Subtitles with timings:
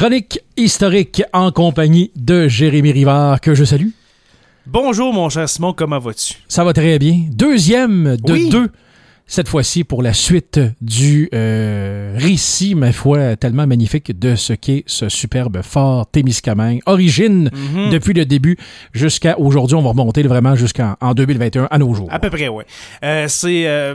[0.00, 3.88] Chronique historique en compagnie de Jérémy Rivard, que je salue.
[4.66, 6.34] Bonjour mon cher Simon, comment vas-tu?
[6.48, 7.22] Ça va très bien.
[7.30, 8.50] Deuxième de Oui.
[8.50, 8.68] deux,
[9.26, 14.84] cette fois-ci pour la suite du euh, récit, ma foi, tellement magnifique de ce qu'est
[14.86, 16.80] ce superbe fort Témiscamingue.
[16.84, 17.88] Origine Mhm.
[17.90, 18.58] depuis le début
[18.92, 19.76] jusqu'à aujourd'hui.
[19.76, 22.08] On va remonter vraiment jusqu'en en 2021 à nos jours.
[22.10, 22.64] À peu près, oui.
[23.28, 23.66] c'est.
[23.66, 23.94] euh,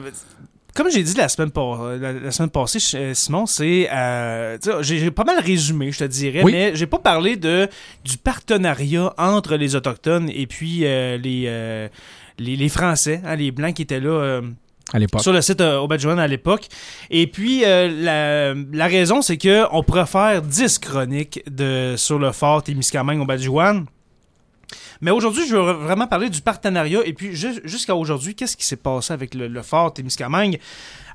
[0.76, 3.90] comme j'ai dit la semaine, par- la, la semaine passée, euh, Simon, c'est.
[3.92, 6.52] euh, j'ai pas mal résumé, je te dirais, Oui.
[6.52, 7.68] mais j'ai pas parlé de,
[8.06, 11.88] du partenariat entre les Autochtones et puis euh, les, euh,
[12.40, 14.42] les, les Français, hein, les Blancs qui étaient là.
[14.94, 16.68] à sur le site euh, Auberge-Joanne à l'époque.
[17.10, 22.20] Et puis, euh, la, la raison, c'est que on pourrait faire 10 chroniques de, sur
[22.20, 23.86] le fort Témiscamingue Auberge-Joanne.
[25.02, 27.00] Mais aujourd'hui, je veux vraiment parler du partenariat.
[27.06, 30.60] Et puis, ju- jusqu'à aujourd'hui, qu'est-ce qui s'est passé avec le, le fort Témiscamingue?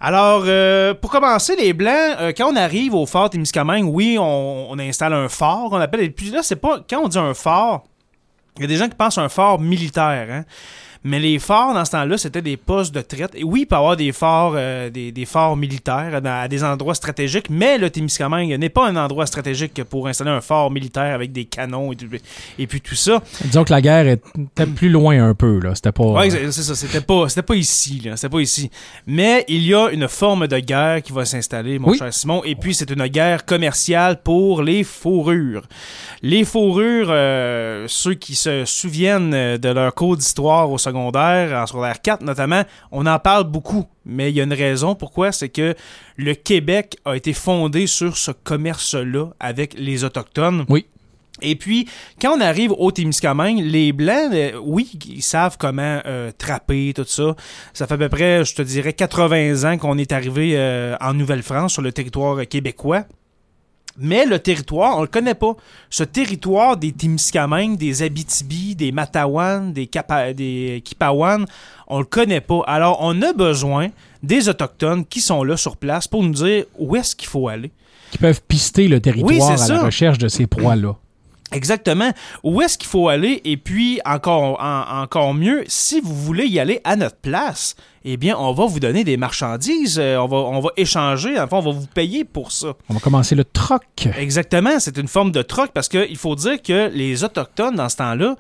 [0.01, 4.71] Alors, euh, pour commencer, les Blancs, euh, quand on arrive au fort Témiscamingue, oui, on,
[4.71, 6.01] on installe un fort, on appelle.
[6.01, 6.81] Et puis là, c'est pas.
[6.91, 7.87] Quand on dit un fort,
[8.57, 10.45] il y a des gens qui pensent à un fort militaire, hein.
[11.09, 13.31] Mais les forts, dans ce temps-là, c'était des postes de traite.
[13.37, 16.49] Et oui, il peut y avoir des forts, euh, des, des forts militaires dans- à
[16.49, 20.71] des endroits stratégiques, mais le Témiscamingue n'est pas un endroit stratégique pour installer un fort
[20.73, 22.07] militaire avec des canons et, tout-
[22.59, 23.23] et puis tout ça.
[23.45, 25.61] Disons que la guerre était plus loin un peu.
[25.61, 25.77] là.
[25.77, 26.05] C'était pas.
[26.05, 26.75] Ouais, c'est c'est ça.
[26.75, 28.17] C'était pas, c'était pas ici, là.
[28.17, 28.69] C'était pas ici.
[29.07, 31.99] Mais il y a une forme de guerre qui va s'installer, mon Oui.
[31.99, 32.43] cher Simon.
[32.45, 35.63] Et puis, c'est une guerre commerciale pour les fourrures.
[36.23, 42.01] Les fourrures, euh, ceux qui se souviennent de leur cours d'histoire au secondaire, en secondaire
[42.01, 43.87] 4 notamment, on en parle beaucoup.
[44.05, 45.75] Mais il y a une raison pourquoi, c'est que
[46.17, 50.65] le Québec a été fondé sur ce commerce-là avec les Autochtones.
[50.69, 50.87] Oui.
[51.43, 51.89] Et puis,
[52.21, 57.05] quand on arrive au Témiscamingue, les Blancs, euh, oui, ils savent comment euh, trapper, tout
[57.05, 57.37] ça.
[57.75, 61.13] Ça fait à peu près, je te dirais, 80 ans qu'on est arrivé euh, en
[61.13, 63.05] Nouvelle-France, sur le territoire québécois.
[63.99, 65.55] Mais le territoire, on le connaît pas.
[65.91, 71.47] Ce territoire des Témiscamingues, des Abitibi, des Matawan, des, Kapa- des Kipawan,
[71.89, 72.63] on le connaît pas.
[72.67, 73.89] Alors, on a besoin
[74.23, 77.71] des Autochtones qui sont là sur place pour nous dire où est-ce qu'il faut aller.
[78.11, 80.95] Qui peuvent pister le territoire Oui, à la recherche de ces proies-là.
[81.53, 82.11] Exactement.
[82.43, 83.41] Où est-ce qu'il faut aller?
[83.45, 88.17] Et puis, encore, en- encore mieux, si vous voulez y aller à notre place, eh
[88.17, 91.61] bien, on va vous donner des marchandises, euh, on, va, on va échanger, enfin, on
[91.63, 92.75] va vous payer pour ça.
[92.89, 93.83] On va commencer le troc.
[94.19, 97.97] Exactement, c'est une forme de troc parce qu'il faut dire que les Autochtones, dans ce
[97.97, 98.35] temps-là,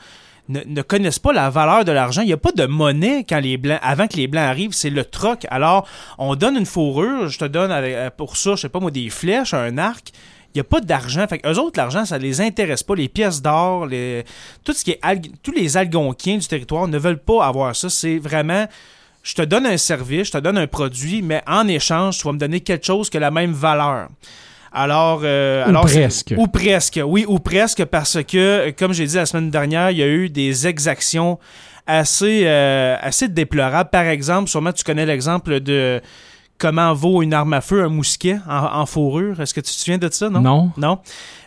[0.48, 2.22] ne, ne connaissent pas la valeur de l'argent.
[2.22, 4.90] Il n'y a pas de monnaie quand les Blancs, avant que les Blancs arrivent, c'est
[4.90, 5.44] le troc.
[5.50, 5.88] Alors,
[6.18, 8.90] on donne une fourrure, je te donne avec- euh, pour ça, je sais pas moi,
[8.92, 10.10] des flèches, un arc.
[10.56, 11.26] Il n'y a pas d'argent.
[11.28, 12.94] Fait eux autres, l'argent, ça les intéresse pas.
[12.94, 14.24] Les pièces d'or, les...
[14.64, 17.90] tout ce qui est alg- tous les algonquiens du territoire ne veulent pas avoir ça.
[17.90, 18.66] C'est vraiment
[19.22, 22.32] je te donne un service, je te donne un produit, mais en échange, tu vas
[22.32, 24.08] me donner quelque chose qui a la même valeur.
[24.72, 26.32] Alors, euh, Ou alors presque.
[26.36, 30.02] Ou presque, oui, ou presque, parce que, comme j'ai dit la semaine dernière, il y
[30.02, 31.38] a eu des exactions
[31.86, 33.90] assez, euh, assez déplorables.
[33.90, 36.00] Par exemple, sûrement tu connais l'exemple de
[36.58, 39.40] comment vaut une arme à feu, un mousquet en, en fourrure?
[39.40, 40.40] Est-ce que tu te souviens de ça, non?
[40.40, 40.72] Non.
[40.76, 40.98] Non?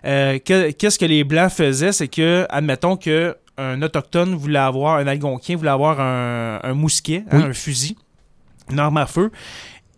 [0.06, 4.96] Euh, que- Qu'est-ce que les Blancs faisaient, c'est que, admettons que un autochtone voulait avoir,
[4.98, 7.98] un algonquin voulait avoir un, un mousquet, hein, un fusil,
[8.72, 9.32] une arme à feu.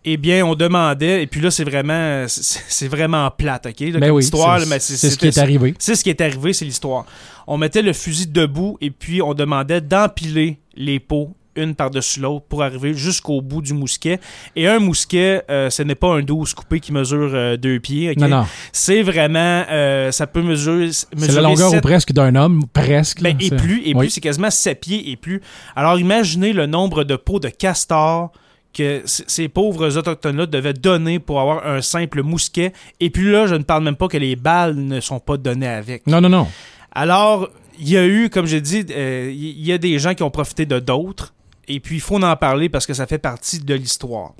[0.04, 3.80] Eh bien, on demandait, et puis là, c'est vraiment, c'est vraiment plate, ok?
[3.80, 5.74] là, Ben comme oui, histoire, c'est mais ce qui est arrivé.
[5.78, 7.04] c'est ce qui est arrivé, c'est l'histoire.
[7.46, 12.46] On mettait le fusil debout et puis on demandait d'empiler les pots une par-dessus l'autre
[12.48, 14.18] pour arriver jusqu'au bout du mousquet.
[14.56, 18.14] Et un mousquet, euh, ce n'est pas un 12 coupé qui mesure euh, deux pieds.
[18.16, 18.46] Non, non.
[18.72, 23.22] C'est vraiment, euh, ça peut mesurer, C'est la longueur ou presque d'un homme, presque.
[23.22, 24.00] ben, et plus, et Oui.
[24.06, 25.40] plus, c'est quasiment 7 pieds et plus.
[25.76, 28.32] Alors imaginez le nombre de pots de castor
[28.72, 32.72] que ces pauvres autochtones-là devaient donner pour avoir un simple mousquet.
[33.00, 35.68] Et puis là, je ne parle même pas que les balles ne sont pas données
[35.68, 36.06] avec.
[36.06, 36.48] Non, non, non.
[36.90, 40.22] Alors, il y a eu, comme j'ai dit, euh, il y a des gens qui
[40.22, 41.34] ont profité de d'autres.
[41.68, 44.32] Et puis, il faut en parler parce que ça fait partie de l'histoire.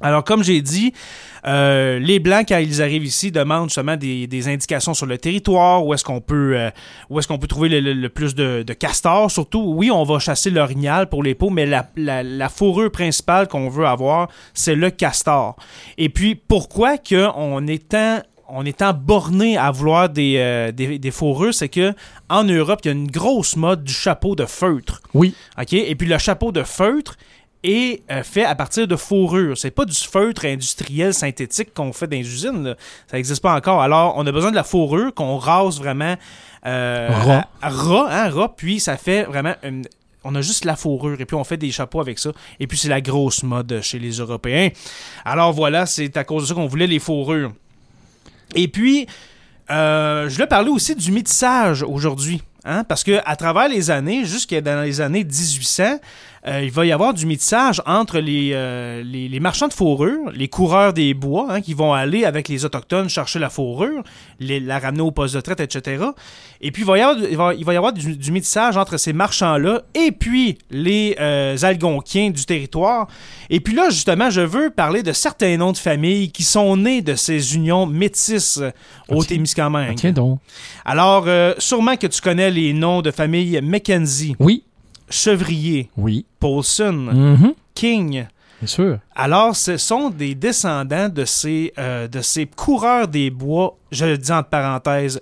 [0.00, 0.92] Alors, comme j'ai dit,
[1.46, 5.94] euh, les Blancs, quand ils arrivent ici, demandent justement des, indications sur le territoire, où
[5.94, 6.70] est-ce qu'on peut, euh,
[7.10, 9.30] où est-ce qu'on peut trouver le, plus de, castors.
[9.30, 13.68] Surtout, oui, on va chasser l'orignal pour les peaux, mais la, la- fourrure principale qu'on
[13.68, 15.56] veut avoir, c'est le castor.
[15.96, 20.72] Et puis, pourquoi que on est tant on est tant borné à vouloir des, euh,
[20.72, 21.94] des, des fourrures, c'est que
[22.28, 25.00] en Europe, il y a une grosse mode du chapeau de feutre.
[25.14, 25.34] Oui.
[25.60, 25.72] OK?
[25.72, 27.16] Et puis le chapeau de feutre
[27.62, 29.56] est euh, fait à partir de fourrure.
[29.56, 32.62] C'est pas du feutre industriel synthétique qu'on fait dans les usines.
[32.64, 32.74] là.
[33.10, 33.80] Ça n'existe pas encore.
[33.80, 36.14] Alors, on a besoin de la fourrure qu'on rase vraiment
[36.66, 37.08] euh,
[37.62, 38.30] Ras.
[38.42, 39.86] hein, puis ça fait vraiment une-
[40.26, 42.30] on a juste la fourrure et puis on fait des chapeaux avec ça.
[42.60, 44.70] Et puis c'est la grosse mode chez les Européens.
[45.24, 47.52] Alors voilà, c'est à cause de ça qu'on voulait les fourrures.
[48.54, 49.06] Et puis,
[49.70, 52.42] Euh, je voulais parler aussi du métissage aujourd'hui.
[52.66, 55.98] Hein, parce que à travers les années, jusqu'à dans les années 1800,
[56.46, 60.30] euh, il va y avoir du métissage entre les, euh, les, les, marchands de fourrure,
[60.34, 64.02] les coureurs des bois, hein, qui vont aller avec les Autochtones chercher la fourrure,
[64.40, 66.04] les, la ramener au poste de traite, etc.
[66.60, 68.76] Et puis, il va y avoir, il va, il va y avoir du, du, métissage
[68.76, 73.08] entre ces marchands-là et puis les euh, Algonquiens du territoire.
[73.48, 77.00] Et puis là, justement, je veux parler de certains noms de familles qui sont nés
[77.00, 78.60] de ces unions métisses
[79.08, 79.28] au Ok.
[79.28, 80.12] Témiscamingue.
[80.12, 80.40] Donc.
[80.84, 84.64] Alors, euh, sûrement que tu connais les noms de famille Mackenzie, Oui,
[85.10, 86.24] Chevrier, oui.
[86.40, 87.54] Paulson, Mhm.
[87.74, 88.26] King.
[88.60, 88.98] Bien sûr.
[89.14, 94.16] Alors, ce sont des descendants de ces, euh, de ces coureurs des bois, je le
[94.18, 95.20] dis entre parenthèses,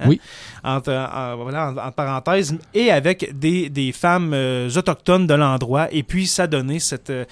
[0.00, 0.20] hein, Oui.
[0.64, 5.88] Entre, en- voilà, en- entre parenthèses, et avec des, des femmes euh, autochtones de l'endroit.
[5.92, 7.24] Et puis, ça donnait cette, euh,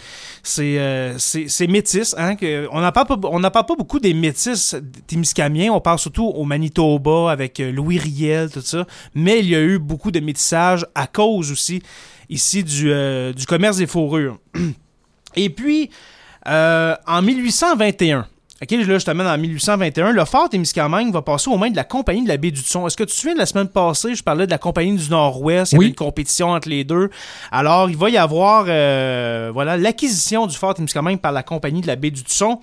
[0.42, 2.14] ces, euh, ces, ces métis.
[2.18, 4.76] Hein, que, on n'en parle, pas- parle beaucoup des métis
[5.06, 5.72] témiscamiens.
[5.72, 8.86] On parle surtout au Manitoba avec euh, Louis Riel, tout ça.
[9.14, 11.82] Mais il y a eu beaucoup de métissage à cause aussi
[12.30, 14.38] ici du, euh, du commerce des fourrures.
[15.36, 15.90] Et puis,
[16.46, 18.26] euh, en 1821,
[18.62, 20.12] OK, là, je t'amène en 1821.
[20.12, 22.86] Le fort Témiscamingue va passer aux mains de la Compagnie de la baie du Son.
[22.86, 25.10] Est-ce que tu te souviens de la semaine passée, je parlais de la Compagnie du
[25.10, 25.84] Nord-Ouest, il y Oui.
[25.86, 27.10] avait une compétition entre les deux.
[27.50, 31.88] Alors, il va y avoir euh, voilà l'acquisition du fort Témiscamingue par la Compagnie de
[31.88, 32.60] la baie du Son.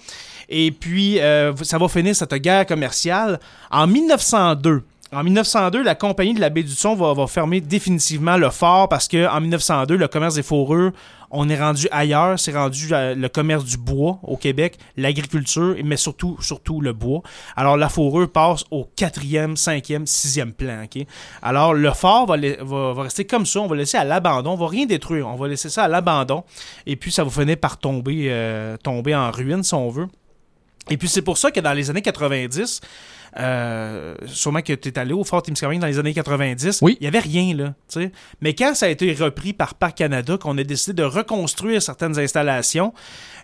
[0.47, 3.39] Et puis, euh, ça va finir cette guerre commerciale.
[3.69, 8.37] En 1902, en 1902, la compagnie de la baie du Son va, va fermer définitivement
[8.37, 10.91] le fort parce que en 1902, le commerce des fourrures,
[11.31, 15.97] on est rendu ailleurs, c'est rendu euh, le commerce du bois au Québec, l'agriculture, mais
[15.97, 17.21] surtout, surtout le bois.
[17.57, 20.83] Alors la fourrure passe au quatrième, cinquième, sixième plan.
[20.83, 21.05] ok?
[21.41, 24.85] Alors le fort va, rester comme ça, on va laisser à l'abandon, on va rien
[24.85, 26.43] détruire, on va laisser ça à l'abandon,
[26.85, 30.07] et puis ça va finir par tomber, euh, tomber en ruine si on veut.
[30.89, 32.81] Et puis c'est pour ça que dans les années 90,
[33.39, 36.97] euh, sûrement que tu es allé au Fort Témiscamingue dans les années 90, Oui.
[36.99, 37.73] il n'y avait rien là.
[38.41, 42.19] Mais quand ça a été repris par Parc Canada, qu'on a décidé de reconstruire certaines
[42.19, 42.93] installations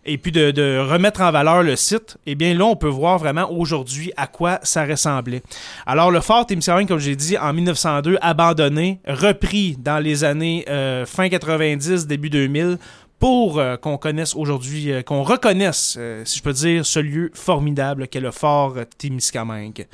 [0.06, 3.18] et puis de, de remettre en valeur le site, eh bien là, on peut voir
[3.18, 5.42] vraiment aujourd'hui à quoi ça ressemblait.
[5.86, 11.06] Alors le Fort Témiscamingue, comme j'ai dit, en 1902, abandonné, repris dans les années euh,
[11.06, 12.78] fin 90, début 2000,
[13.19, 17.31] pour euh, qu'on connaisse aujourd'hui, euh, qu'on reconnaisse, euh, si je peux dire, ce lieu
[17.34, 19.88] formidable qu'est le fort Témiscamingue.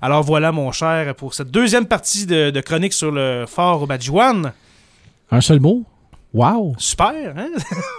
[0.00, 4.52] Alors voilà, mon cher, pour cette deuxième partie de, chronique sur le fort Obadjouan.
[5.30, 5.84] Un seul mot?
[6.32, 6.74] Wow!
[6.78, 7.48] Super, hein?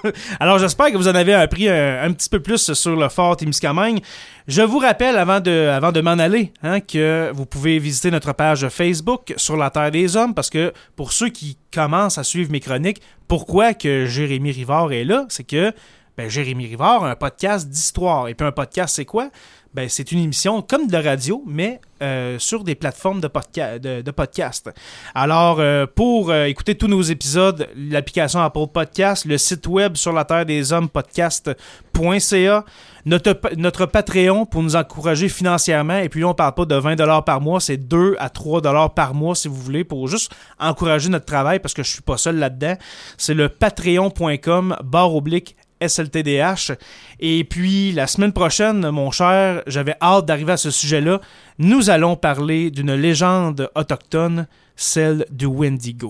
[0.39, 3.35] Alors j'espère que vous en avez appris un, un petit peu plus sur le fort
[3.35, 3.99] Témiscamingue.
[4.47, 8.31] Je vous rappelle, avant de, avant de m'en aller, hein, que vous pouvez visiter notre
[8.33, 12.51] page Facebook sur la Terre des Hommes, parce que pour ceux qui commencent à suivre
[12.51, 15.25] mes chroniques, pourquoi que Jérémy Rivard est là?
[15.27, 15.73] C'est que
[16.17, 18.27] ben, Jérémy Rivard a un podcast d'histoire.
[18.27, 19.29] Et puis un podcast, c'est quoi?
[19.73, 24.01] Ben, c'est une émission comme de radio, mais euh, sur des plateformes de, podca- de,
[24.01, 24.69] de podcast.
[25.15, 30.11] Alors, euh, pour euh, écouter tous nos épisodes, l'application Apple Podcast, le site web sur
[30.11, 32.65] la terre des hommes podcast.ca,
[33.05, 35.99] notre, notre Patreon pour nous encourager financièrement.
[35.99, 38.61] Et puis on parle pas de 20 par mois, c'est 2 à 3
[38.93, 42.17] par mois si vous voulez, pour juste encourager notre travail parce que je suis pas
[42.17, 42.75] seul là-dedans.
[43.17, 46.71] C'est le patreon.com barre oblique SLTDH.
[47.19, 51.21] Et puis, la semaine prochaine, mon cher, j'avais hâte d'arriver à ce sujet-là.
[51.59, 56.09] Nous allons parler d'une légende autochtone, celle du Wendigo.